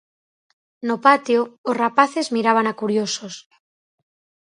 [0.87, 1.39] No patio,
[1.69, 3.33] os rapaces mirábana curiosos.